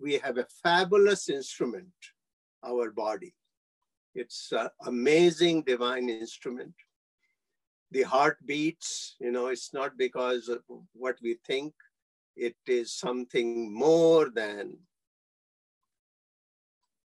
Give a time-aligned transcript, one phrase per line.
[0.00, 1.92] we have a fabulous instrument,
[2.64, 3.34] our body.
[4.14, 6.74] It's an amazing divine instrument.
[7.90, 11.74] The heart beats, you know, it's not because of what we think,
[12.36, 14.78] it is something more than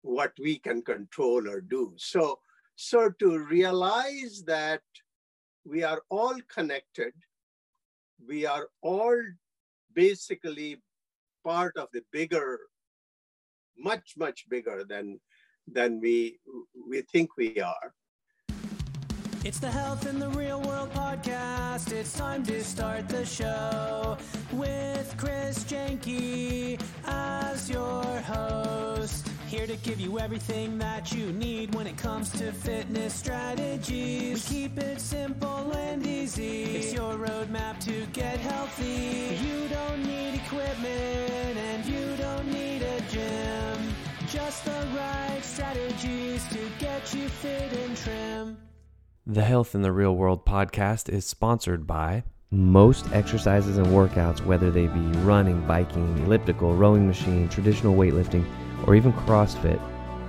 [0.02, 1.94] what we can control or do.
[1.98, 2.40] So,
[2.76, 4.82] so to realize that
[5.66, 7.14] we are all connected,
[8.28, 9.18] we are all
[9.94, 10.82] basically
[11.46, 12.60] part of the bigger,
[13.78, 15.20] much, much bigger than,
[15.68, 16.40] than we,
[16.90, 17.94] we think we are.
[19.46, 21.92] It's the Health in the Real World podcast.
[21.92, 24.18] It's time to start the show
[24.54, 29.28] with Chris Jenke as your host.
[29.48, 34.50] Here to give you everything that you need when it comes to fitness strategies.
[34.50, 36.64] We keep it simple and easy.
[36.78, 39.38] It's your roadmap to get healthy.
[39.44, 42.13] You don't need equipment and you
[44.34, 48.58] Just the right strategies to get you fit and trim.
[49.28, 54.72] The Health in the Real World podcast is sponsored by most exercises and workouts, whether
[54.72, 58.44] they be running, biking, elliptical, rowing machine, traditional weightlifting,
[58.88, 59.80] or even CrossFit,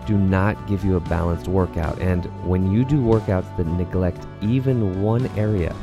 [0.06, 1.98] do not give you a balanced workout.
[1.98, 5.74] And when you do workouts that neglect even one area,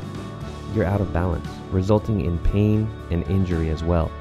[0.76, 4.12] you're out of balance, resulting in pain and injury as well.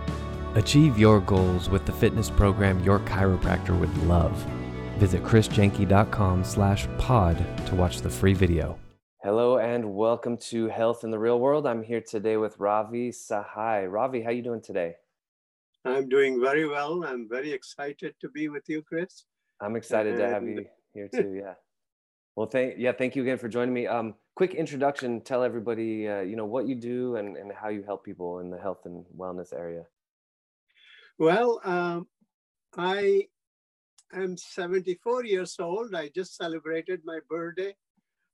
[0.55, 4.33] Achieve your goals with the fitness program your chiropractor would love.
[4.97, 8.77] Visit chrisjenke.com slash pod to watch the free video.
[9.23, 11.66] Hello and welcome to Health in the Real World.
[11.66, 13.89] I'm here today with Ravi Sahai.
[13.89, 14.95] Ravi, how are you doing today?
[15.85, 17.05] I'm doing very well.
[17.05, 19.23] I'm very excited to be with you, Chris.
[19.61, 20.22] I'm excited and...
[20.22, 21.33] to have you here too.
[21.33, 21.53] Yeah.
[22.35, 23.88] Well, thank yeah, thank you again for joining me.
[23.88, 25.22] Um, quick introduction.
[25.22, 28.49] Tell everybody, uh, you know, what you do and, and how you help people in
[28.49, 29.83] the health and wellness area.
[31.22, 32.08] Well, um,
[32.75, 33.27] I
[34.11, 35.94] am 74 years old.
[35.94, 37.75] I just celebrated my birthday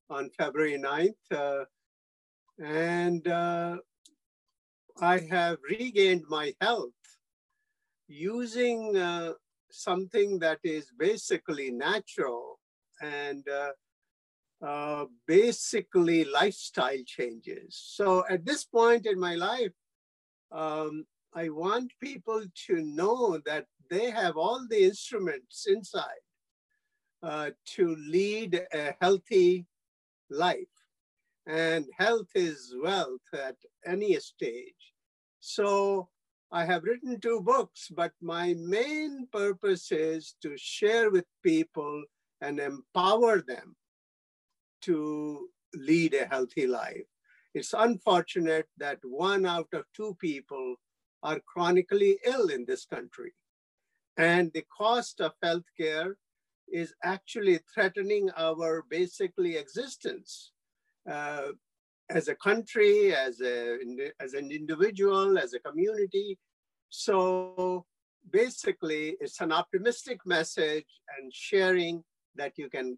[0.10, 1.20] on February 9th.
[1.30, 1.66] Uh,
[2.64, 3.76] and uh,
[5.02, 6.94] I have regained my health
[8.08, 9.34] using uh,
[9.70, 12.58] something that is basically natural
[13.02, 17.78] and uh, uh, basically lifestyle changes.
[17.96, 19.74] So at this point in my life,
[20.54, 26.24] um, I want people to know that they have all the instruments inside
[27.24, 29.66] uh, to lead a healthy
[30.30, 30.68] life.
[31.46, 33.56] And health is wealth at
[33.86, 34.94] any stage.
[35.40, 36.10] So
[36.52, 42.04] I have written two books, but my main purpose is to share with people
[42.42, 43.76] and empower them
[44.82, 47.08] to lead a healthy life.
[47.54, 50.76] It's unfortunate that one out of two people
[51.28, 53.32] are chronically ill in this country.
[54.18, 56.12] And the cost of healthcare
[56.82, 60.32] is actually threatening our basically existence
[61.16, 61.50] uh,
[62.10, 63.78] as a country, as, a,
[64.26, 66.38] as an individual, as a community.
[66.90, 67.86] So
[68.42, 72.04] basically, it's an optimistic message and sharing
[72.36, 72.98] that you can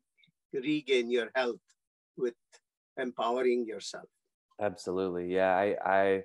[0.54, 1.66] regain your health
[2.16, 2.36] with
[2.98, 4.10] empowering yourself.
[4.62, 5.34] Absolutely.
[5.34, 5.68] Yeah, I,
[6.00, 6.24] I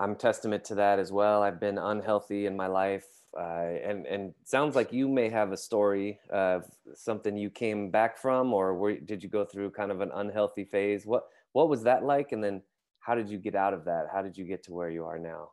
[0.00, 1.42] I'm testament to that as well.
[1.42, 3.06] I've been unhealthy in my life,
[3.38, 6.64] uh, and and sounds like you may have a story of
[6.94, 10.64] something you came back from, or were, did you go through kind of an unhealthy
[10.64, 11.04] phase?
[11.04, 12.62] What what was that like, and then
[13.00, 14.06] how did you get out of that?
[14.12, 15.50] How did you get to where you are now?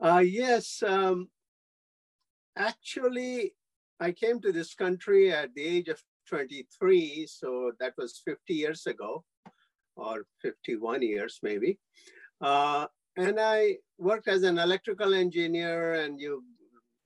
[0.00, 1.28] Uh, yes, um,
[2.56, 3.54] actually,
[3.98, 8.86] I came to this country at the age of 23, so that was 50 years
[8.86, 9.24] ago,
[9.96, 11.78] or 51 years maybe.
[12.40, 12.86] Uh,
[13.18, 16.44] and I worked as an electrical engineer and you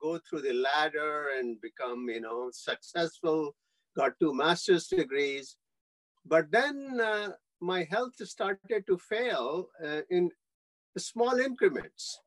[0.01, 3.55] go through the ladder and become, you know, successful,
[3.97, 5.57] got two master's degrees.
[6.27, 7.31] But then uh,
[7.61, 10.31] my health started to fail uh, in
[10.99, 12.21] small increments.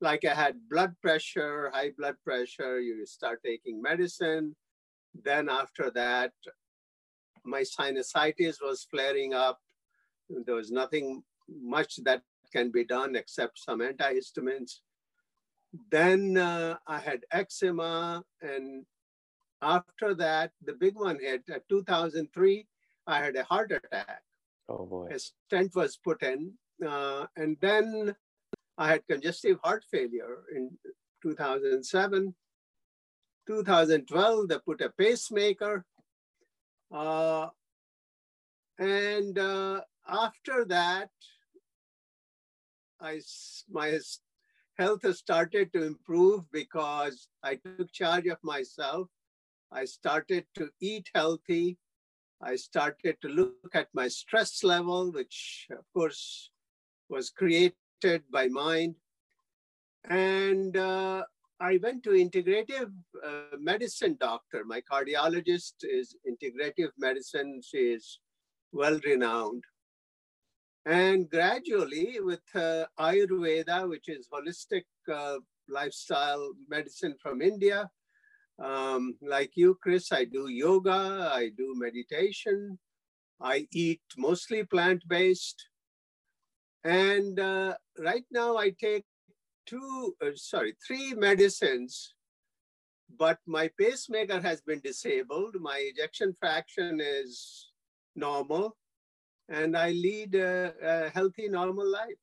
[0.00, 4.56] Like I had blood pressure, high blood pressure, you start taking medicine.
[5.24, 6.32] Then after that,
[7.44, 9.60] my sinusitis was flaring up.
[10.28, 14.80] There was nothing much that can be done except some antihistamines.
[15.90, 18.86] Then uh, I had eczema, and
[19.60, 21.42] after that, the big one hit.
[21.52, 22.66] At 2003,
[23.06, 24.22] I had a heart attack.
[24.68, 25.08] Oh boy!
[25.12, 26.54] A stent was put in,
[26.86, 28.14] uh, and then
[28.78, 30.70] I had congestive heart failure in
[31.22, 32.34] 2007.
[33.46, 35.84] 2012, they put a pacemaker.
[36.92, 37.48] Uh,
[38.78, 41.10] and uh, after that,
[43.00, 43.20] I,
[43.70, 43.98] my
[44.78, 49.08] health has started to improve because I took charge of myself.
[49.70, 51.78] I started to eat healthy.
[52.40, 56.50] I started to look at my stress level, which of course
[57.08, 58.94] was created by mind.
[60.08, 61.24] And uh,
[61.60, 62.92] I went to integrative
[63.26, 64.64] uh, medicine doctor.
[64.64, 67.60] My cardiologist is integrative medicine.
[67.62, 68.20] She is
[68.72, 69.64] well renowned.
[70.88, 75.36] And gradually, with uh, Ayurveda, which is holistic uh,
[75.68, 77.90] lifestyle medicine from India,
[78.58, 82.78] um, like you, Chris, I do yoga, I do meditation,
[83.38, 85.62] I eat mostly plant based.
[86.84, 89.04] And uh, right now, I take
[89.66, 92.14] two, uh, sorry, three medicines,
[93.18, 95.54] but my pacemaker has been disabled.
[95.60, 97.72] My ejection fraction is
[98.16, 98.74] normal,
[99.48, 102.18] and I lead a, a healthy, normal life.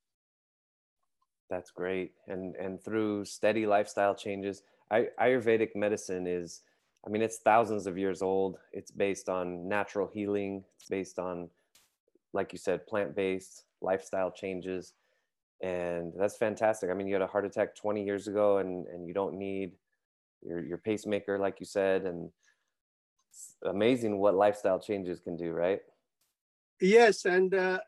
[1.50, 2.14] That's great.
[2.28, 6.62] And and through steady lifestyle changes, Ayurvedic medicine is,
[7.06, 8.58] I mean, it's thousands of years old.
[8.72, 10.64] It's based on natural healing.
[10.80, 11.50] It's based on,
[12.34, 14.94] like you said, plant-based lifestyle changes
[15.62, 16.90] and that's fantastic.
[16.90, 19.72] I mean, you had a heart attack 20 years ago, and and you don't need
[20.42, 22.30] your your pacemaker, like you said, and
[23.32, 25.82] it's amazing what lifestyle changes can do, right?
[26.82, 27.80] Yes, and uh,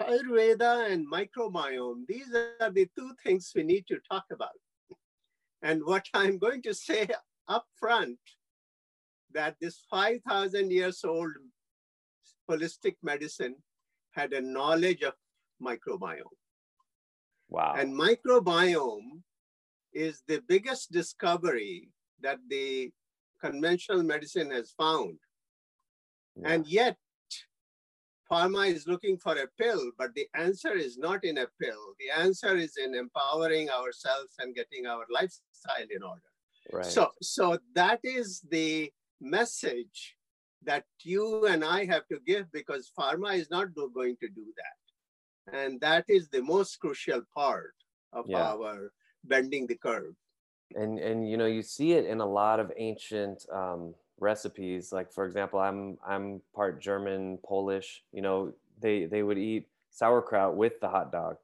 [0.00, 2.28] Ayurveda and microbiome; these
[2.60, 4.50] are the two things we need to talk about.
[5.62, 7.08] And what I'm going to say
[7.48, 8.18] up front,
[9.32, 11.32] that this 5,000 years old
[12.48, 13.56] holistic medicine
[14.12, 15.14] had a knowledge of
[15.62, 16.36] microbiome
[17.48, 17.74] Wow.
[17.76, 19.22] And microbiome
[19.92, 21.88] is the biggest discovery
[22.20, 22.90] that the
[23.40, 25.18] conventional medicine has found.
[26.36, 26.52] Yeah.
[26.52, 26.96] And yet,
[28.30, 31.94] pharma is looking for a pill, but the answer is not in a pill.
[31.98, 36.22] The answer is in empowering ourselves and getting our lifestyle in order.
[36.72, 36.84] Right.
[36.84, 38.90] So, so that is the
[39.20, 40.16] message
[40.64, 45.56] that you and I have to give because pharma is not going to do that.
[45.58, 47.74] And that is the most crucial part
[48.12, 48.52] of yeah.
[48.52, 48.90] our
[49.24, 50.14] bending the curve.
[50.74, 54.92] And, and you know, you see it in a lot of ancient um, recipes.
[54.92, 60.56] Like, for example, I'm, I'm part German, Polish, you know, they, they would eat sauerkraut
[60.56, 61.36] with the hot dog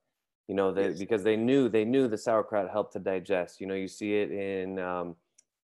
[0.49, 0.99] you know they, yes.
[0.99, 4.31] because they knew they knew the sauerkraut helped to digest you know you see it
[4.31, 5.15] in um,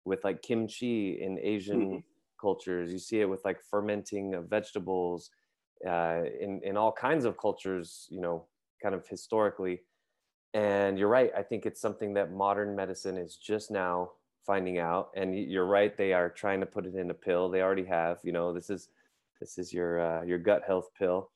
[0.03, 1.97] with like kimchi in asian mm-hmm.
[2.41, 5.29] cultures you see it with like fermenting of vegetables
[5.85, 8.45] uh, in in all kinds of cultures, you know,
[8.81, 9.81] kind of historically.
[10.53, 11.31] And you're right.
[11.35, 14.11] I think it's something that modern medicine is just now
[14.45, 15.09] finding out.
[15.15, 15.95] And you're right.
[15.95, 17.49] They are trying to put it in a pill.
[17.49, 18.19] They already have.
[18.23, 18.89] You know, this is
[19.39, 21.29] this is your uh, your gut health pill.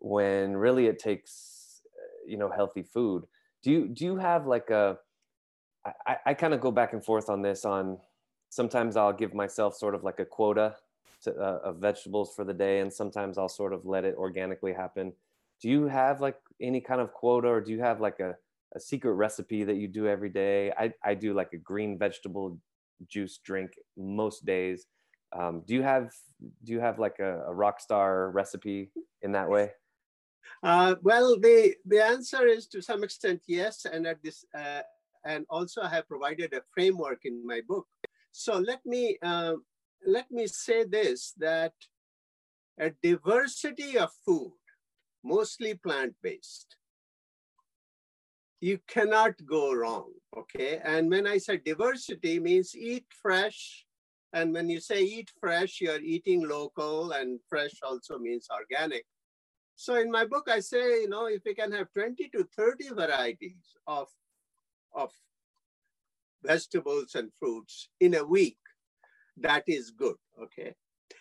[0.00, 3.24] When really it takes, uh, you know, healthy food.
[3.62, 4.98] Do you do you have like a?
[6.06, 7.64] I, I kind of go back and forth on this.
[7.64, 7.98] On
[8.48, 10.76] sometimes I'll give myself sort of like a quota
[11.24, 14.72] to, uh, of vegetables for the day and sometimes i'll sort of let it organically
[14.72, 15.12] happen
[15.60, 18.36] do you have like any kind of quota or do you have like a,
[18.74, 20.72] a secret recipe that you do every day.
[20.72, 22.58] I, I do like a green vegetable
[23.08, 24.86] juice drink most days.
[25.36, 26.12] Um, do you have
[26.62, 28.90] do you have like a, a rock star recipe
[29.22, 29.70] in that way?
[30.62, 34.82] Uh, well the the answer is to some extent yes and at this uh,
[35.24, 37.86] and also i have provided a framework in my book.
[38.30, 39.54] So let me uh,
[40.06, 41.72] let me say this, that
[42.78, 44.52] a diversity of food,
[45.22, 46.76] mostly plant-based,
[48.64, 50.80] you cannot go wrong, okay?
[50.82, 53.84] And when I say diversity means eat fresh,
[54.32, 59.04] and when you say eat fresh, you're eating local, and fresh also means organic.
[59.76, 62.88] So in my book, I say, you know, if we can have 20 to 30
[62.94, 64.08] varieties of,
[64.94, 65.10] of
[66.42, 68.56] vegetables and fruits in a week,
[69.36, 70.72] that is good, okay?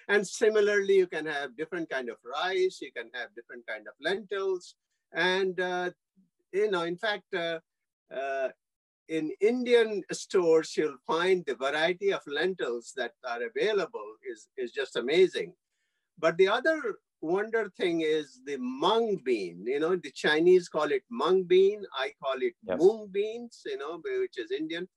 [0.08, 3.96] And similarly, you can have different kind of rice, you can have different kind of
[4.00, 4.76] lentils,
[5.12, 5.90] and uh,
[6.54, 7.60] you know, in fact, uh,
[8.14, 8.50] uh,
[9.10, 14.96] in Indian stores, you'll find the variety of lentils that are available is, is just
[14.96, 15.54] amazing.
[16.18, 16.80] But the other
[17.22, 19.64] wonder thing is the mung bean.
[19.66, 21.84] You know, the Chinese call it mung bean.
[21.98, 22.78] I call it yes.
[22.80, 24.88] mung beans, you know, which is Indian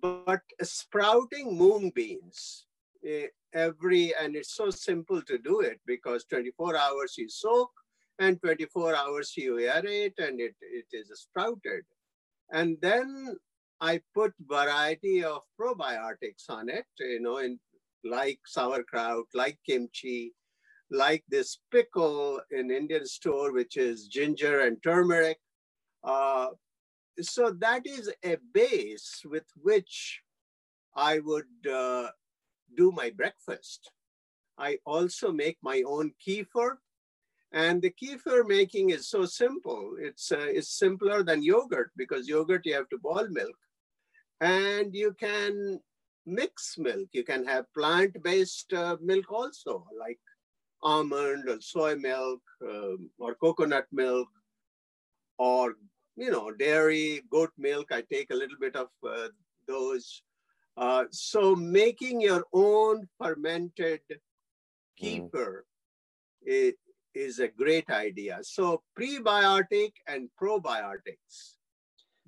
[0.00, 2.66] but sprouting mung beans
[3.06, 7.70] eh, every, and it's so simple to do it because 24 hours you soak
[8.18, 11.82] and 24 hours you aerate and it, it is sprouted.
[12.52, 13.36] And then
[13.80, 17.58] I put variety of probiotics on it, you know, in
[18.04, 20.32] like sauerkraut, like kimchi,
[20.90, 25.38] like this pickle in Indian store, which is ginger and turmeric.
[26.04, 26.48] Uh,
[27.20, 30.20] so that is a base with which
[30.94, 32.08] I would uh,
[32.76, 33.90] do my breakfast.
[34.58, 36.76] I also make my own kefir.
[37.52, 39.96] And the kefir making is so simple.
[39.98, 43.56] It's, uh, it's simpler than yogurt because yogurt you have to boil milk.
[44.40, 45.80] And you can
[46.26, 47.08] mix milk.
[47.12, 50.18] You can have plant-based uh, milk also, like
[50.82, 54.28] almond or soy milk um, or coconut milk
[55.38, 55.74] or
[56.16, 59.28] you know dairy goat milk i take a little bit of uh,
[59.66, 60.22] those
[60.76, 64.00] uh, so making your own fermented
[65.00, 65.62] kefir
[66.48, 66.72] mm.
[67.16, 71.56] Is, a great idea so prebiotic and probiotics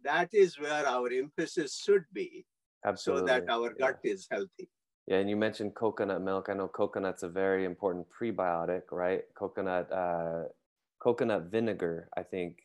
[0.02, 2.44] that is where our emphasis should be
[2.84, 3.20] Absolutely.
[3.20, 4.68] so that our gut is healthy
[5.08, 6.48] yeah, and you mentioned coconut milk.
[6.50, 9.22] I know coconut's a very important prebiotic, right?
[9.34, 10.42] Coconut, uh,
[11.02, 12.58] coconut vinegar, I think,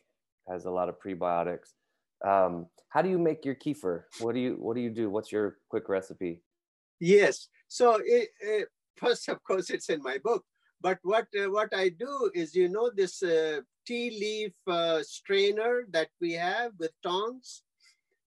[0.46, 1.72] has a lot of prebiotics.
[2.22, 4.02] Um, how do you make your kefir?
[4.20, 5.08] What do you What do you do?
[5.08, 6.42] What's your quick recipe?
[7.00, 7.48] Yes.
[7.68, 10.44] So it, it, first, of course, it's in my book.
[10.84, 15.86] But what uh, what I do is, you know, this uh, tea leaf uh, strainer
[15.96, 17.62] that we have with tongs.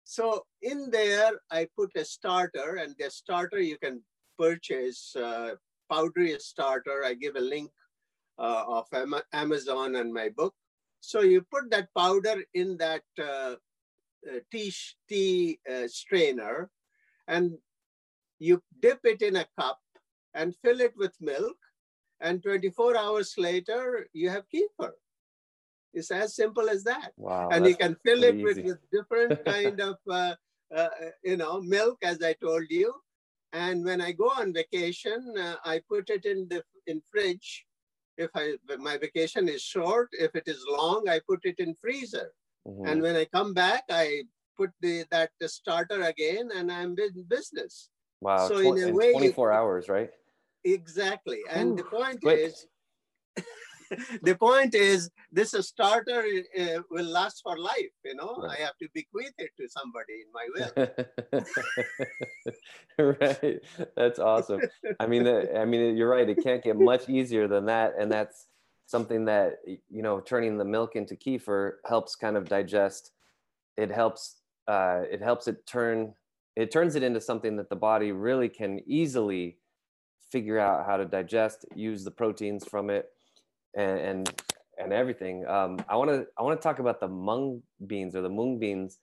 [0.02, 4.02] So in there, I put a starter, and the starter you can
[4.36, 5.54] purchase uh,
[5.88, 7.04] powdery starter.
[7.04, 7.70] I give a link
[8.40, 8.86] uh, of
[9.32, 10.54] Amazon and my book.
[10.98, 13.54] So you put that powder in that uh,
[14.50, 14.74] tea,
[15.08, 16.70] tea strainer,
[17.28, 17.56] and
[18.40, 19.78] you dip it in a cup
[20.34, 21.56] and fill it with milk.
[22.20, 24.92] And 24 hours later, you have kefir.
[25.94, 27.12] It's as simple as that.
[27.16, 30.34] Wow, and you can fill it with, with, different kind of, uh,
[30.74, 30.88] uh,
[31.24, 32.94] you know, milk, as I told you.
[33.52, 37.64] And when I go on vacation, uh, I put it in the in fridge.
[38.18, 42.32] If I my vacation is short, if it is long, I put it in freezer.
[42.66, 42.86] Mm-hmm.
[42.86, 44.24] And when I come back, I
[44.56, 47.88] put the that the starter again, and I'm in business.
[48.20, 48.48] Wow!
[48.48, 50.10] So Tw- in a way, 24 hours, right?
[50.72, 51.40] Exactly.
[51.50, 52.66] And Ooh, the point is,
[54.22, 56.22] the point is this starter
[56.58, 58.36] uh, will last for life you know?
[58.36, 58.58] Right.
[58.58, 60.72] i have to bequeath it to somebody in my will.
[63.20, 63.60] Right.
[63.96, 64.60] That's awesome.
[64.98, 66.28] I mean i mean you're right.
[66.28, 67.94] It can't get much easier than that.
[67.98, 68.46] And that's
[68.86, 73.12] something that you know turning the milk into kefir helps kind of digest.
[73.76, 76.14] It helps uh, it helps it turn
[76.56, 79.58] it turns it into something that the body really can easily
[80.30, 83.10] figure out how to digest use the proteins from it
[83.76, 84.42] and and,
[84.78, 85.46] and everything.
[85.46, 88.58] Um, I want to I want to talk about the mung beans or the mung
[88.58, 88.98] beans.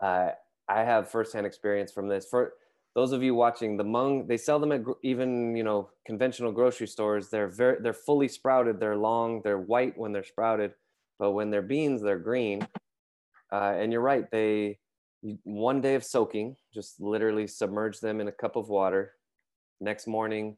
[0.00, 0.30] Uh,
[0.68, 2.26] I have firsthand experience from this.
[2.30, 2.54] For
[2.94, 6.86] those of you watching, the mung they sell them at even you know conventional grocery
[6.86, 7.28] stores.
[7.30, 8.80] They're very they're fully sprouted.
[8.80, 9.42] They're long.
[9.42, 10.72] They're white when they're sprouted,
[11.18, 12.66] but when they're beans, they're green.
[13.52, 14.30] Uh, and you're right.
[14.30, 14.78] They
[15.44, 19.12] one day of soaking, just literally submerge them in a cup of water.
[19.82, 20.56] Next morning,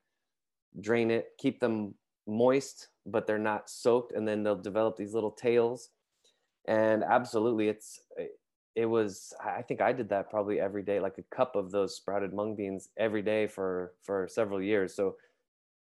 [0.80, 1.94] drain it, keep them
[2.26, 5.90] moist but they're not soaked and then they'll develop these little tails.
[6.66, 8.00] And absolutely it's
[8.74, 11.94] it was i think i did that probably every day like a cup of those
[11.94, 14.94] sprouted mung beans every day for for several years.
[14.94, 15.16] So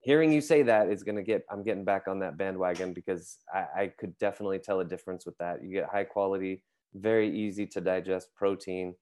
[0.01, 3.39] hearing you say that is going to get i'm getting back on that bandwagon because
[3.55, 5.63] I, I could definitely tell a difference with that.
[5.63, 6.63] You get high quality
[6.95, 8.95] very easy to digest protein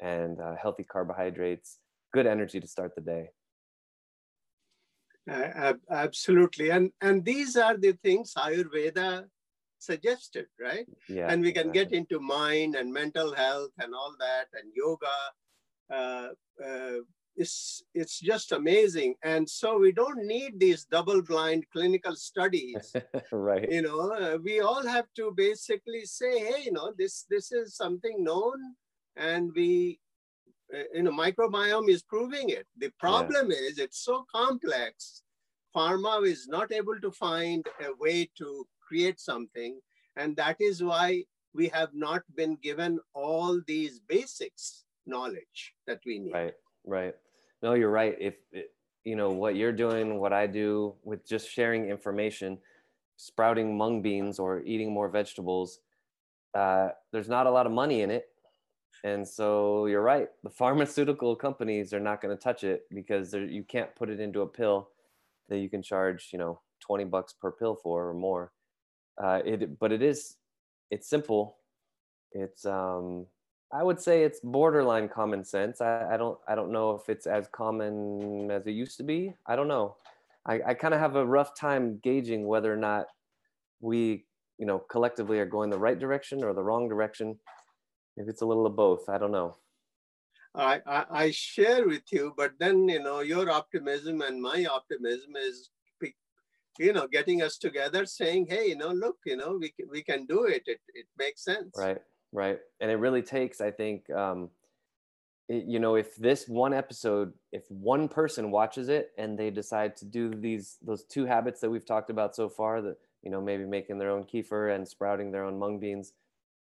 [0.00, 1.78] and uh, healthy carbohydrates
[2.12, 3.30] good energy to start the day
[5.30, 6.70] uh, absolutely.
[6.70, 9.24] And, and these are the things Ayurveda
[9.78, 10.86] suggested, right?
[11.08, 11.84] Yeah, and we can exactly.
[11.84, 15.06] get into mind and mental health and all that and yoga.
[15.92, 16.28] Uh,
[16.64, 17.00] uh,
[17.36, 19.14] it's, it's just amazing.
[19.22, 22.94] And so we don't need these double blind clinical studies.
[23.32, 23.70] right.
[23.70, 27.76] You know, uh, we all have to basically say, hey, you know, this, this is
[27.76, 28.58] something known
[29.16, 29.98] and we
[30.94, 32.66] you know, microbiome is proving it.
[32.78, 33.56] The problem yeah.
[33.58, 35.22] is it's so complex.
[35.74, 39.80] Pharma is not able to find a way to create something.
[40.16, 46.18] And that is why we have not been given all these basics knowledge that we
[46.18, 46.34] need.
[46.34, 46.54] Right,
[46.84, 47.14] right.
[47.62, 48.16] No, you're right.
[48.20, 48.34] If,
[49.04, 52.58] you know, what you're doing, what I do with just sharing information,
[53.16, 55.80] sprouting mung beans or eating more vegetables,
[56.54, 58.26] uh, there's not a lot of money in it
[59.04, 60.30] and so you're right.
[60.42, 64.40] The pharmaceutical companies are not going to touch it because you can't put it into
[64.40, 64.88] a pill
[65.50, 68.52] that you can charge, you know, 20 bucks per pill for or more.
[69.22, 70.36] Uh, it, but it is,
[70.90, 71.58] it's simple.
[72.32, 73.26] It's, um,
[73.70, 75.82] I would say it's borderline common sense.
[75.82, 79.34] I, I don't, I don't know if it's as common as it used to be.
[79.46, 79.96] I don't know.
[80.46, 83.06] I, I kind of have a rough time gauging whether or not
[83.80, 84.24] we,
[84.56, 87.38] you know, collectively are going the right direction or the wrong direction
[88.16, 89.08] maybe it's a little of both.
[89.08, 89.56] I don't know.
[90.54, 95.34] I, I, I share with you, but then you know your optimism and my optimism
[95.36, 95.70] is
[96.78, 100.02] you know getting us together saying hey you know look you know we can, we
[100.02, 101.98] can do it it, it makes sense right
[102.32, 104.50] right and it really takes i think um
[105.48, 109.96] it, you know if this one episode if one person watches it and they decide
[109.96, 113.40] to do these those two habits that we've talked about so far that you know
[113.40, 116.12] maybe making their own kefir and sprouting their own mung beans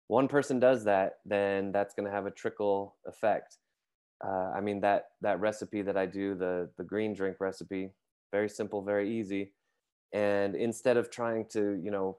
[0.08, 3.58] one person does that then that's going to have a trickle effect.
[4.24, 7.90] Uh, i mean that that recipe that i do the the green drink recipe
[8.32, 9.52] very simple very easy.
[10.12, 12.18] And instead of trying to you know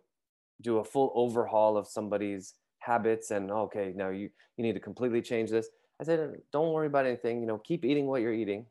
[0.61, 5.21] do a full overhaul of somebody's habits and okay now you you need to completely
[5.21, 5.67] change this
[5.99, 6.19] i said
[6.53, 8.65] don't worry about anything you know keep eating what you're eating.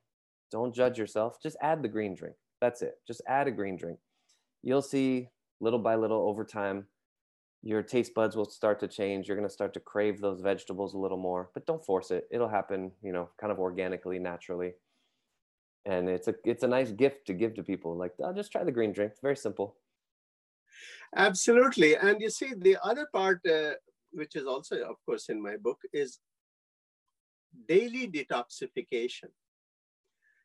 [0.51, 1.43] Don't judge yourself.
[1.43, 2.37] Just add the green drink.
[2.61, 2.95] That's it.
[3.07, 3.99] Just add a green drink.
[4.63, 5.29] You'll see
[5.61, 6.87] little by little over time
[7.67, 10.95] your taste buds will start to change you're going to start to crave those vegetables
[10.95, 14.73] a little more but don't force it it'll happen you know kind of organically naturally.
[15.85, 18.65] And it's a it's a nice gift to give to people like i'll just try
[18.65, 19.77] the green drink it's very simple.
[21.17, 23.75] Absolutely and you see the other part uh,
[24.13, 26.19] which is also of course in my book is
[27.69, 29.31] daily detoxification.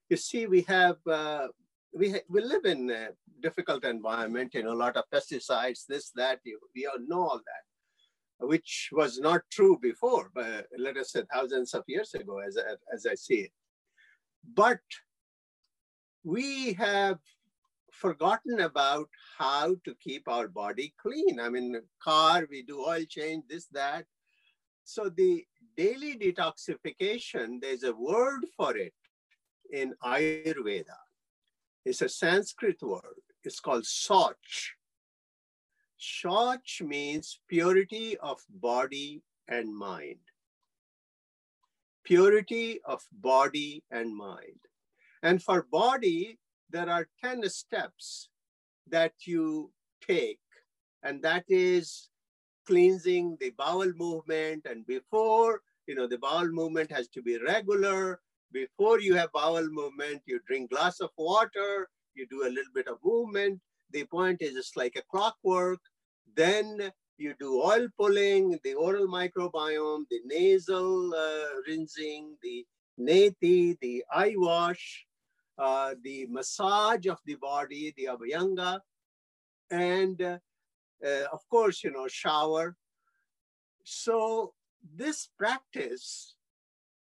[0.10, 1.48] You see we have uh,
[1.94, 3.10] we we live in a
[3.42, 7.42] difficult environment you know a lot of pesticides this that you, we all know all
[7.52, 12.58] that which was not true before but let us say thousands of years ago as,
[12.94, 13.52] as i see it
[14.56, 14.80] but
[16.24, 17.20] we have
[17.92, 21.40] forgotten about how to keep our body clean.
[21.40, 24.06] I mean, car, we do oil change, this, that.
[24.84, 25.46] So the
[25.78, 28.94] daily detoxification, there's a word for it
[29.72, 30.98] in Ayurveda.
[31.86, 33.22] It's a Sanskrit word.
[33.44, 34.36] It's called Soch.
[35.98, 40.20] Soch means purity of body and mind.
[42.04, 44.60] Purity of body and mind.
[45.24, 48.30] And for body, there are 10 steps
[48.88, 49.72] that you
[50.08, 50.40] take,
[51.04, 52.10] and that is
[52.66, 54.66] cleansing the bowel movement.
[54.66, 58.20] And before, you know, the bowel movement has to be regular.
[58.52, 62.88] Before you have bowel movement, you drink glass of water, you do a little bit
[62.88, 63.60] of movement.
[63.92, 65.80] The point is it's like a clockwork.
[66.36, 72.66] Then you do oil pulling, the oral microbiome, the nasal uh, rinsing, the
[73.00, 75.06] neti, the eye wash,
[75.58, 78.80] uh, the massage of the body, the abhyanga,
[79.70, 80.38] and uh,
[81.06, 82.76] uh, of course, you know, shower.
[83.84, 84.54] So
[84.96, 86.36] this practice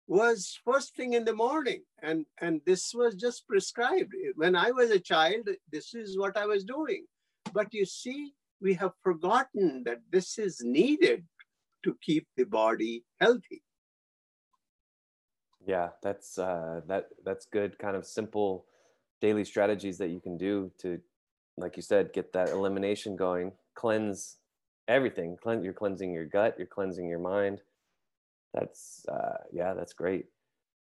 [0.06, 1.82] was first thing in the morning.
[2.02, 4.12] And and this was just prescribed.
[4.36, 7.06] When i was a child this is what i was doing.
[7.52, 11.24] But you see we have forgotten that this is needed
[11.84, 13.62] to keep the body healthy.
[15.64, 18.66] Yeah that's uh that that's good kind of simple
[19.20, 21.00] daily strategies that you can do to
[21.56, 23.52] like you said get that elimination going.
[23.74, 24.38] Cleanse
[24.88, 25.36] everything.
[25.40, 27.62] Cleanse you're cleansing your gut you're cleansing your mind
[28.54, 30.26] that's uh yeah that's great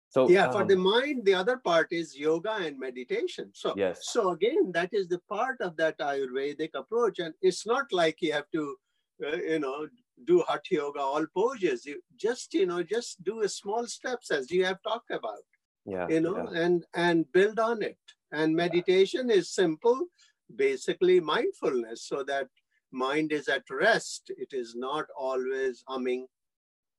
[0.08, 4.00] so yeah um, for the mind the other part is yoga and meditation so yes
[4.02, 8.32] so again that is the part of that ayurvedic approach and it's not like you
[8.32, 8.76] have to
[9.24, 9.86] uh, you know
[10.24, 11.84] do hatha yoga, all poses.
[11.86, 15.44] You just, you know, just do a small steps as you have talked about.
[15.84, 16.06] Yeah.
[16.08, 16.60] You know, yeah.
[16.60, 17.98] and and build on it.
[18.32, 19.36] And meditation yeah.
[19.36, 20.06] is simple,
[20.54, 22.48] basically mindfulness, so that
[22.92, 24.30] mind is at rest.
[24.36, 26.26] It is not always humming.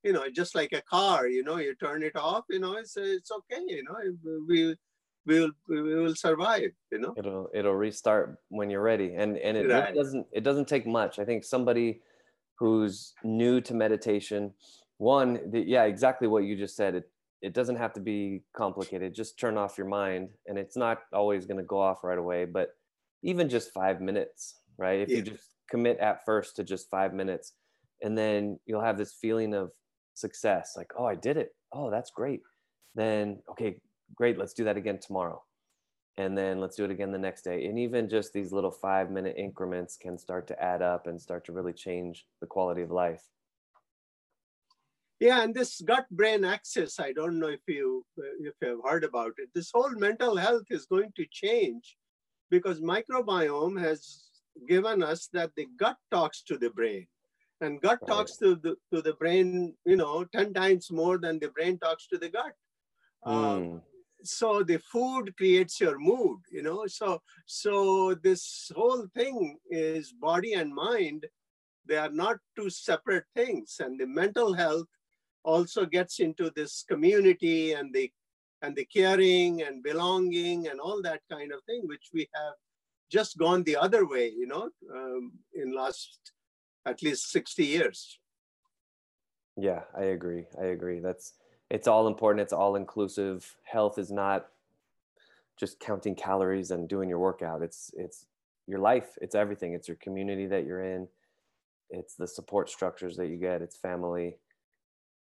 [0.04, 1.28] You know, just like a car.
[1.28, 2.46] You know, you turn it off.
[2.50, 3.62] You know, it's it's okay.
[3.68, 3.96] You know,
[4.48, 4.76] we
[5.26, 9.58] we will we will survive you know it'll it'll restart when you're ready and and
[9.58, 9.84] it right.
[9.84, 12.02] really doesn't it doesn't take much i think somebody
[12.60, 14.54] who's new to meditation
[14.98, 17.10] one the, yeah exactly what you just said it
[17.42, 21.46] it doesn't have to be complicated just turn off your mind and it's not always
[21.46, 22.70] going to go off right away but
[23.22, 25.18] even just five minutes right if yeah.
[25.18, 27.54] you just commit at first to just five minutes
[28.02, 29.72] and then you'll have this feeling of
[30.14, 31.56] success like oh i did it.
[31.72, 32.42] Oh that's great.
[32.96, 33.78] Then okay
[34.16, 35.44] great let's do that again tomorrow.
[36.18, 37.66] And then let's do it again the next day.
[37.66, 41.44] And even just these little five minute increments can start to add up and start
[41.46, 43.24] to really change the quality of life.
[45.20, 49.06] Yeah and this gut brain axis i don't know if you if you have heard
[49.06, 51.96] about it this whole mental health is going to change
[52.50, 54.26] because microbiome has
[54.68, 57.08] given us that the gut talks to the brain
[57.64, 58.12] and gut right.
[58.12, 62.08] talks to the to the brain you know 10 times more than the brain talks
[62.08, 62.54] to the gut
[63.26, 63.34] mm.
[63.34, 63.82] um,
[64.24, 70.54] so the food creates your mood you know so so this whole thing is body
[70.54, 71.26] and mind
[71.88, 74.88] they are not two separate things and the mental health
[75.44, 78.10] also gets into this community and the
[78.64, 82.54] and the caring and belonging and all that kind of thing, which we have
[83.12, 86.18] just gone the other way, you know, um, in last
[86.86, 88.20] at least 60 years.
[89.58, 90.46] Yeah, I agree.
[90.60, 91.00] I agree.
[91.00, 91.34] That's
[91.70, 92.42] it's all important.
[92.42, 93.56] It's all inclusive.
[93.64, 94.48] Health is not
[95.58, 97.62] just counting calories and doing your workout.
[97.62, 98.26] It's it's
[98.68, 99.18] your life.
[99.22, 99.74] It's everything.
[99.74, 101.08] It's your community that you're in.
[101.90, 103.62] It's the support structures that you get.
[103.62, 104.38] It's family.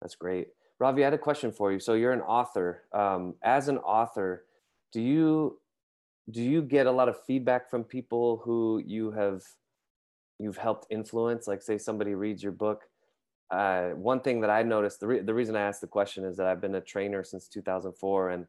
[0.01, 0.49] That's great.
[0.79, 1.81] Ravi, I had a question for you.
[1.81, 2.85] So you're an author.
[2.92, 4.44] Um, as an author,
[4.92, 5.59] do you
[6.31, 9.42] do you get a lot of feedback from people who you have
[10.40, 11.46] you've helped influence?
[11.46, 12.83] Like, say somebody reads your book.
[13.50, 16.37] Uh, one thing that I noticed, the, re- the reason I asked the question is
[16.37, 18.46] that I've been a trainer since 2004, and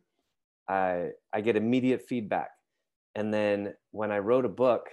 [0.67, 2.51] I I get immediate feedback.
[3.15, 4.89] And then when I wrote a book,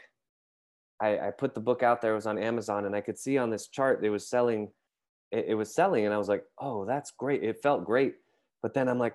[1.00, 2.12] I, I put the book out there.
[2.12, 4.70] It was on Amazon, and I could see on this chart it was selling
[5.30, 8.14] it, it was selling and i was like oh that's great it felt great
[8.62, 9.14] but then i'm like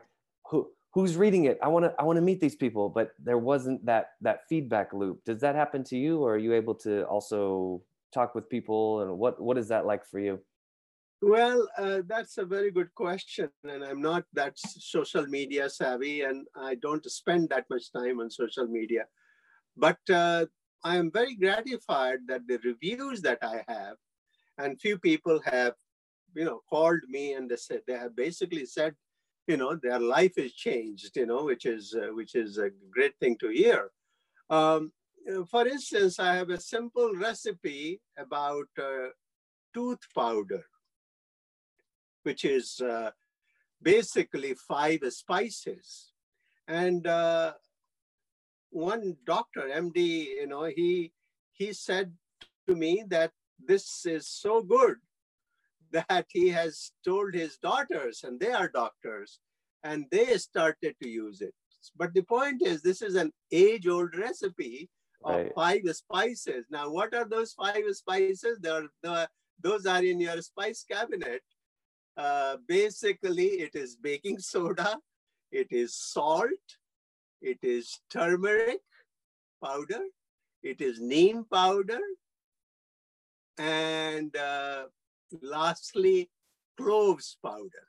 [0.50, 1.58] who who's reading it?
[1.62, 4.94] I want to i want to meet these people but there wasn't that that feedback
[4.94, 5.24] loop.
[5.26, 7.82] Does that happen to you or are you able to also
[8.14, 10.40] talk with people and what what is that like for you?
[11.22, 16.46] Well uh, that's a very good question and i'm not that social media savvy and
[16.56, 19.06] i don't spend that much time on social media.
[19.76, 20.46] But uh,
[20.84, 23.96] i am very gratified that the reviews that i have
[24.60, 25.74] and few people have
[26.36, 28.96] you know, called me and they said they have basically said,
[29.48, 33.18] you know, their life is changed, you know, which is uh, which is a great
[33.20, 33.92] thing to hear.
[34.50, 34.92] Um,
[35.50, 39.10] for instance, I have a simple recipe about uh,
[39.74, 40.64] tooth powder,
[42.24, 43.12] which is uh,
[43.82, 46.12] basically five spices.
[46.68, 47.54] And uh,
[48.70, 49.98] one doctor, MD,
[50.40, 51.12] you know, he
[51.52, 52.14] he said
[52.68, 53.32] to me that
[53.66, 54.98] this is so good
[55.94, 59.40] that he has told his daughters, and they are doctors,
[59.84, 61.54] and they started to use it.
[61.96, 64.90] But the point is, this is an age old recipe
[65.24, 65.52] of right.
[65.56, 66.66] five spices.
[66.70, 68.60] Now, what are those five spices?
[68.66, 69.30] Are, the,
[69.62, 71.42] those are in your spice cabinet.
[72.16, 74.98] Uh, basically, it is baking soda,
[75.52, 76.50] it is salt,
[77.42, 78.82] it is turmeric
[79.64, 80.04] powder,
[80.62, 82.00] it is neem powder,
[83.58, 84.84] and uh,
[85.41, 86.30] lastly,
[86.78, 87.88] cloves powder.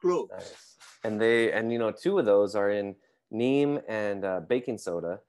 [0.00, 0.32] Cloves.
[0.32, 0.76] Nice.
[1.04, 2.96] And they and you know two of those are in
[3.30, 5.20] neem and uh, baking soda.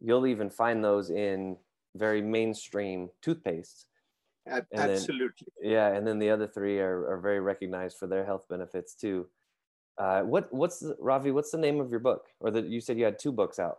[0.00, 1.56] You'll even find those in
[1.94, 3.86] very mainstream toothpaste.
[4.46, 5.46] absolutely.
[5.60, 8.94] Then, yeah, and then the other three are, are very recognized for their health benefits
[8.94, 9.28] too.
[9.98, 11.30] Uh, what what's the, Ravi?
[11.30, 12.26] What's the name of your book?
[12.40, 13.78] Or that you said you had two books out?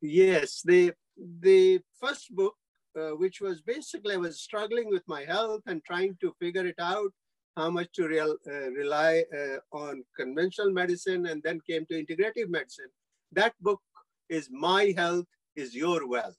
[0.00, 2.54] Yes, the the first book
[2.98, 6.78] uh, which was basically I was struggling with my health and trying to figure it
[6.78, 7.10] out
[7.56, 12.48] how much to real, uh, rely uh, on conventional medicine and then came to integrative
[12.48, 12.88] medicine.
[13.32, 13.80] That book
[14.28, 15.26] is My Health
[15.56, 16.36] is Your Wealth.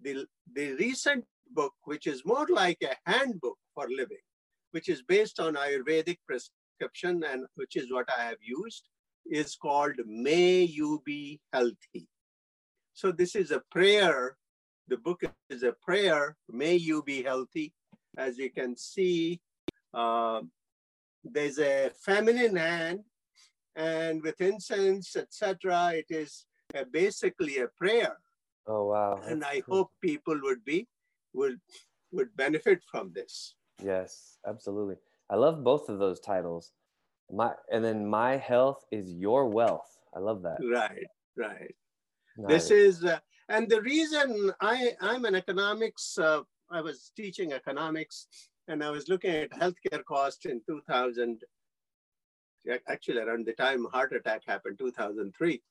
[0.00, 4.24] The, the recent book, which is more like a handbook for living,
[4.72, 8.88] which is based on Ayurvedic prescription and which is what I have used,
[9.26, 12.08] is called May You Be Healthy.
[12.92, 14.36] So this is a prayer
[14.88, 16.36] the book is a prayer.
[16.50, 17.72] May you be healthy.
[18.16, 19.40] As you can see,
[19.92, 20.42] uh,
[21.24, 23.00] there's a feminine hand,
[23.76, 28.16] and with incense, etc., it is a, basically a prayer.
[28.66, 29.16] Oh wow!
[29.16, 29.76] That's and I cool.
[29.76, 30.86] hope people would be
[31.32, 31.58] would
[32.12, 33.54] would benefit from this.
[33.82, 34.96] Yes, absolutely.
[35.30, 36.72] I love both of those titles.
[37.30, 39.98] My and then my health is your wealth.
[40.14, 40.58] I love that.
[40.62, 41.74] Right, right.
[42.36, 42.48] Nice.
[42.48, 48.26] This is uh, and the reason I, I'm an economics, uh, I was teaching economics
[48.68, 51.42] and I was looking at healthcare costs in 2000,
[52.88, 55.62] actually around the time heart attack happened, 2003.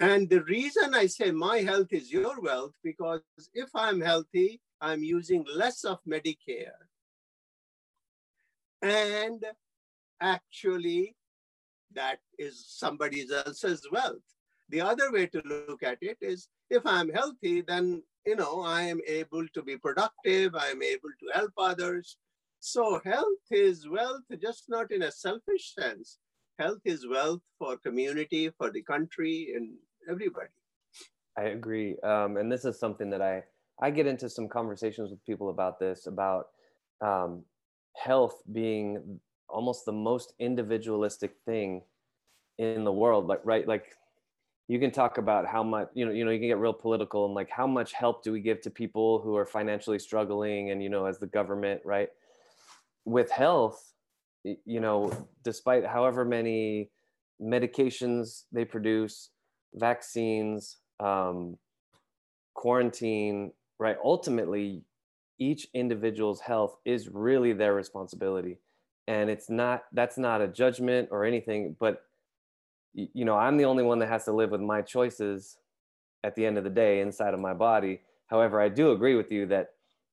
[0.00, 3.20] And the reason I say my health is your wealth, because
[3.54, 6.86] if I'm healthy, I'm using less of Medicare.
[8.80, 9.44] And
[10.20, 11.16] actually,
[11.94, 14.22] that is somebody else's wealth.
[14.70, 18.82] The other way to look at it is if I'm healthy, then you know I
[18.82, 22.16] am able to be productive, I am able to help others.
[22.60, 26.18] So health is wealth, just not in a selfish sense.
[26.58, 29.76] Health is wealth for community, for the country, and
[30.10, 30.50] everybody.
[31.38, 33.44] I agree, um, and this is something that I
[33.80, 36.48] I get into some conversations with people about this about
[37.00, 37.44] um,
[37.96, 41.82] health being almost the most individualistic thing
[42.58, 43.94] in the world like right like
[44.68, 47.24] you can talk about how much you know you know you can get real political
[47.24, 50.82] and like how much help do we give to people who are financially struggling and
[50.82, 52.10] you know as the government right
[53.04, 53.88] with health
[54.64, 55.12] you know,
[55.44, 56.90] despite however many
[57.40, 59.30] medications they produce,
[59.74, 61.56] vaccines, um,
[62.54, 63.96] quarantine, right?
[64.02, 64.82] Ultimately,
[65.38, 68.58] each individual's health is really their responsibility.
[69.06, 72.02] And it's not, that's not a judgment or anything, but
[73.14, 75.58] you know, I'm the only one that has to live with my choices
[76.24, 78.00] at the end of the day inside of my body.
[78.26, 79.68] However, I do agree with you that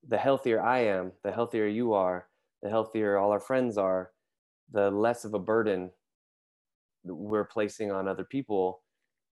[0.08, 2.28] the healthier I am, the healthier you are,
[2.62, 4.12] the healthier all our friends are,
[4.72, 5.92] the less of a burden
[7.04, 8.82] we're placing on other people.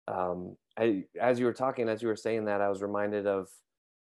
[0.08, 3.48] Um, I, as you were talking, as you were saying that, I was reminded of,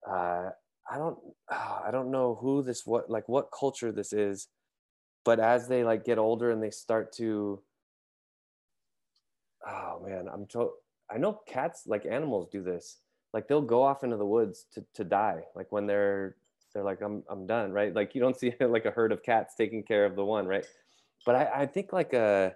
[0.09, 0.49] uh,
[0.89, 1.17] I don't,
[1.51, 4.47] uh, I don't know who this, what, like what culture this is,
[5.25, 7.61] but as they like get older and they start to,
[9.67, 10.71] oh man, I'm told,
[11.11, 12.97] I know cats, like animals do this.
[13.33, 15.41] Like they'll go off into the woods to, to die.
[15.55, 16.35] Like when they're,
[16.73, 17.71] they're like, I'm, I'm done.
[17.71, 17.93] Right.
[17.93, 20.47] Like you don't see like a herd of cats taking care of the one.
[20.47, 20.65] Right.
[21.25, 22.55] But I, I think like a,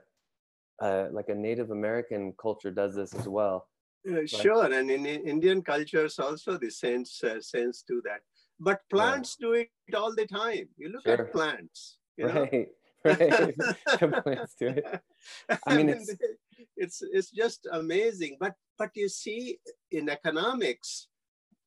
[0.82, 3.68] uh, like a Native American culture does this as well.
[4.10, 8.22] Uh, sure, and in, in, Indian cultures also the saints uh, saints do that.
[8.60, 9.48] But plants yeah.
[9.48, 10.70] do it all the time.
[10.78, 11.26] You look sure.
[11.26, 11.98] at plants.
[12.20, 12.68] right,
[13.06, 13.56] right.
[14.24, 15.02] plants do it.
[15.68, 16.16] I mean, it's...
[16.78, 18.38] it's it's just amazing.
[18.40, 19.60] But but you see,
[19.92, 21.08] in economics,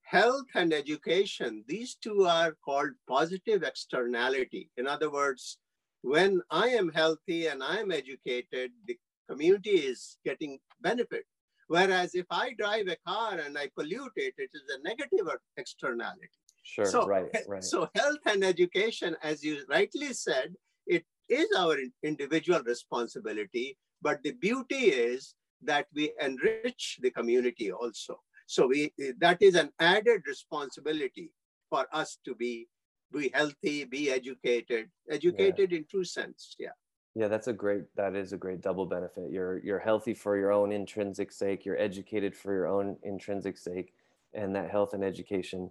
[0.02, 4.70] health and education, these two are called positive externality.
[4.76, 5.58] In other words,
[6.02, 11.24] when I am healthy and I am educated, the community is getting benefit.
[11.68, 15.26] Whereas if I drive a car and I pollute it, it is a negative
[15.56, 16.28] externality.
[16.62, 17.64] Sure, so, right, right.
[17.64, 20.54] So health and education, as you rightly said,
[20.86, 28.20] it is our individual responsibility, but the beauty is that we enrich the community also.
[28.46, 31.32] So we that is an added responsibility
[31.70, 32.68] for us to be
[33.12, 35.78] be healthy, be educated, educated yeah.
[35.78, 36.54] in true sense.
[36.58, 36.76] Yeah.
[37.14, 39.30] Yeah, that's a great that is a great double benefit.
[39.30, 43.94] You're you're healthy for your own intrinsic sake, you're educated for your own intrinsic sake,
[44.34, 45.70] and that health and education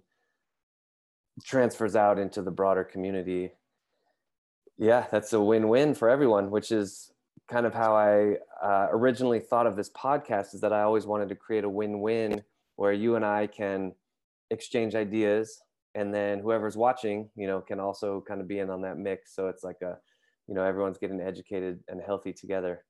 [1.44, 3.52] transfers out into the broader community.
[4.76, 7.13] Yeah, that's a win-win for everyone, which is
[7.48, 11.28] kind of how I uh, originally thought of this podcast is that I always wanted
[11.28, 12.42] to create a win-win
[12.76, 13.92] where you and I can
[14.50, 15.62] exchange ideas
[15.94, 19.34] and then whoever's watching, you know, can also kind of be in on that mix.
[19.34, 19.96] So it's like a
[20.46, 22.84] you know everyone's getting educated and healthy together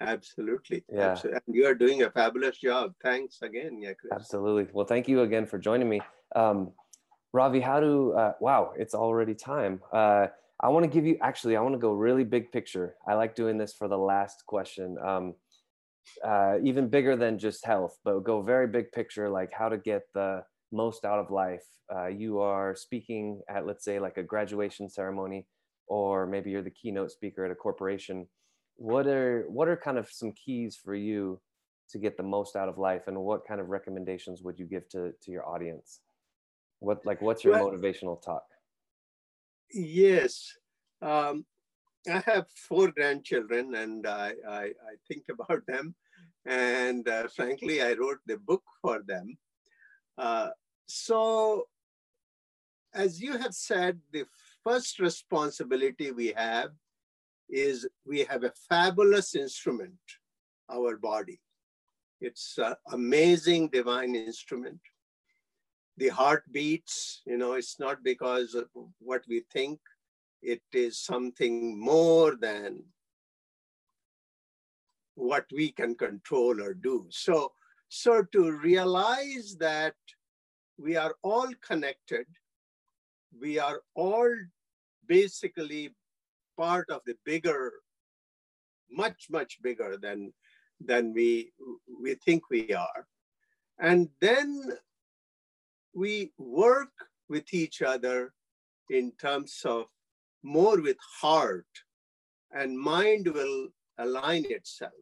[0.00, 1.40] absolutely yeah absolutely.
[1.46, 4.12] And you are doing a fabulous job thanks again yeah Chris.
[4.12, 6.00] absolutely well thank you again for joining me
[6.34, 6.70] um,
[7.32, 10.26] ravi how do uh, wow it's already time uh,
[10.60, 12.94] i want to give you actually i want to go really big picture.
[13.06, 15.34] I like doing this for the last question um,
[16.24, 20.02] uh, even bigger than just health but go very big picture like how to get
[20.14, 20.42] the
[20.72, 21.64] most out of life.
[21.94, 25.46] Uh, you are speaking at let's say like a graduation ceremony
[25.88, 28.26] or maybe you're the keynote speaker at a corporation.
[28.76, 31.40] What are what are kind of some keys for you
[31.90, 34.88] to get the most out of life and what kind of recommendations would you give
[34.90, 36.00] to to your audience?
[36.80, 38.44] What like what's your motivational talk
[39.72, 40.52] yes
[41.02, 41.44] um,
[42.08, 45.94] i have four grandchildren and I, I, I think about them
[46.46, 49.36] and uh, frankly i wrote the book for them
[50.18, 50.50] uh,
[50.86, 51.66] so
[52.94, 54.24] as you have said the
[54.64, 56.70] first responsibility we have
[57.48, 60.00] is we have a fabulous instrument,
[60.70, 61.40] our body.
[62.20, 64.80] It's an amazing divine instrument.
[65.98, 69.80] The heart beats, you know, it's not because of what we think,
[70.42, 72.84] it is something more than
[75.14, 77.06] what we can control or do.
[77.10, 77.52] So,
[77.88, 79.94] so to realize that
[80.78, 82.26] we are all connected,
[83.40, 84.30] we are all
[85.06, 85.94] basically
[86.58, 87.72] part of the bigger,
[88.90, 90.32] much, much bigger than,
[90.80, 91.52] than we,
[92.00, 93.06] we think we are.
[93.78, 94.72] And then
[95.96, 96.92] we work
[97.30, 98.34] with each other
[98.90, 99.86] in terms of
[100.42, 101.66] more with heart
[102.52, 104.92] and mind will align itself.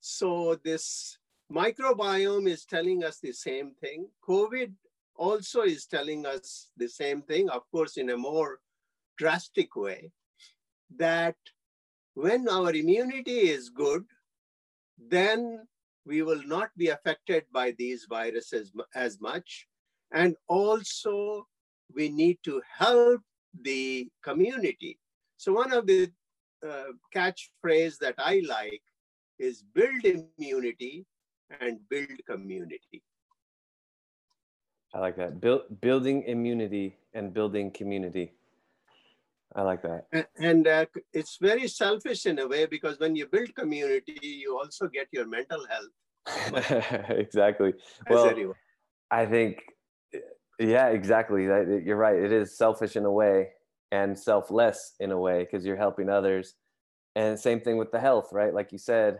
[0.00, 1.16] So this
[1.50, 4.06] microbiome is telling us the same thing.
[4.28, 4.72] COVID
[5.16, 8.60] also is telling us the same thing, of course, in a more
[9.16, 10.12] drastic way
[10.96, 11.36] that
[12.14, 14.04] when our immunity is good,
[14.98, 15.66] then
[16.04, 19.67] we will not be affected by these viruses as much.
[20.12, 21.46] And also,
[21.94, 23.20] we need to help
[23.62, 24.98] the community.
[25.36, 26.10] So, one of the
[26.66, 28.82] uh, catchphrase that I like
[29.38, 31.06] is build immunity
[31.60, 33.02] and build community.
[34.94, 35.40] I like that.
[35.40, 38.32] Build, building immunity and building community.
[39.54, 40.06] I like that.
[40.12, 44.58] A- And uh, it's very selfish in a way because when you build community, you
[44.58, 47.10] also get your mental health.
[47.10, 47.74] exactly.
[48.08, 48.54] Well.
[49.10, 49.62] I think,
[50.58, 51.46] yeah, exactly.
[51.46, 52.16] That- You're right.
[52.16, 53.50] It is selfish in a way
[53.90, 56.54] and selfless in a way because you're helping others.
[57.16, 58.52] And same thing with the health, right?
[58.54, 59.18] Like you said,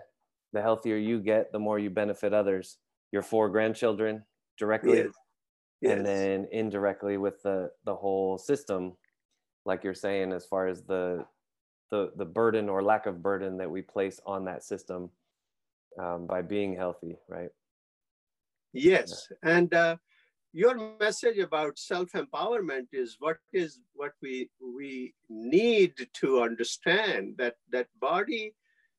[0.53, 2.79] the healthier you get, the more you benefit others.
[3.13, 4.25] Your four grandchildren
[4.59, 5.13] directly, Yes.
[5.81, 5.97] Yes.
[5.97, 8.97] and then indirectly with the the whole system,
[9.65, 11.25] like you're saying, as far as the
[11.91, 15.11] the the burden or lack of burden that we place on that system
[15.99, 17.51] um, by being healthy, right?
[18.73, 19.97] Yes, and uh,
[20.53, 27.89] your message about self-empowerment is what is what we we need to understand that that
[28.01, 28.55] body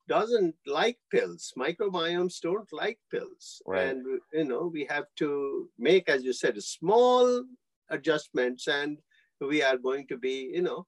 [0.07, 1.53] doesn't like pills.
[1.57, 3.87] Microbiomes don't like pills, Right.
[3.89, 7.43] and you know we have to make, as you said, small
[7.89, 8.97] adjustments, and
[9.39, 10.85] we are going to be, you know,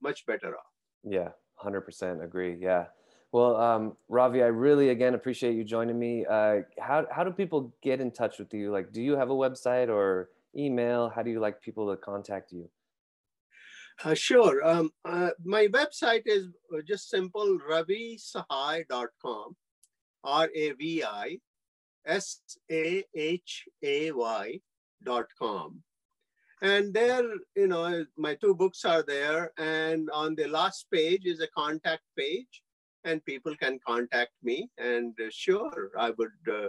[0.00, 0.72] much better off.
[1.04, 2.56] Yeah, hundred percent agree.
[2.60, 2.86] Yeah.
[3.32, 6.26] Well, um, Ravi, I really again appreciate you joining me.
[6.28, 8.70] Uh, how how do people get in touch with you?
[8.70, 11.08] Like, do you have a website or email?
[11.08, 12.68] How do you like people to contact you?
[14.04, 14.66] Uh, sure.
[14.66, 19.56] Um, uh, my website is uh, just simple ravisahay.com,
[20.24, 21.38] R A V I
[22.04, 22.40] S
[22.70, 24.60] A H A Y
[25.02, 25.82] dot com.
[26.60, 27.24] And there,
[27.56, 29.52] you know, my two books are there.
[29.58, 32.61] And on the last page is a contact page,
[33.04, 34.68] and people can contact me.
[34.78, 36.68] And uh, sure, I would uh,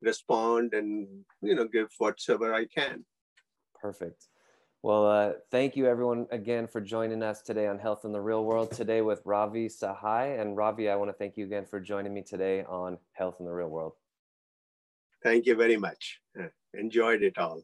[0.00, 1.06] respond and,
[1.40, 3.04] you know, give whatsoever I can.
[3.80, 4.28] Perfect.
[4.82, 8.44] Well, uh, thank you everyone again for joining us today on Health in the Real
[8.44, 8.72] World.
[8.72, 12.22] Today with Ravi Sahay and Ravi, I want to thank you again for joining me
[12.22, 13.92] today on Health in the Real World.
[15.22, 16.20] Thank you very much.
[16.38, 17.62] Uh, Enjoyed it all.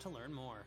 [0.00, 0.66] To learn more.